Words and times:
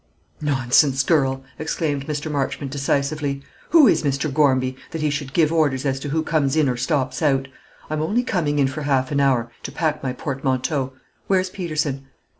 "Nonsense, 0.41 1.03
girl!" 1.03 1.43
exclaimed 1.59 2.07
Mr. 2.07 2.31
Marchmont, 2.31 2.71
decisively; 2.71 3.43
"who 3.69 3.87
is 3.87 4.01
Mr. 4.01 4.33
Gormby, 4.33 4.75
that 4.89 5.01
he 5.01 5.11
should 5.11 5.31
give 5.31 5.53
orders 5.53 5.85
as 5.85 5.99
to 5.99 6.09
who 6.09 6.23
comes 6.23 6.55
in 6.55 6.67
or 6.67 6.75
stops 6.75 7.21
out? 7.21 7.47
I'm 7.87 8.01
only 8.01 8.23
coming 8.23 8.57
in 8.57 8.67
for 8.67 8.81
half 8.81 9.11
an 9.11 9.19
hour, 9.19 9.51
to 9.61 9.71
pack 9.71 10.01
my 10.01 10.11
portmanteau. 10.11 10.93
Where's 11.27 11.51
Peterson?" 11.51 12.07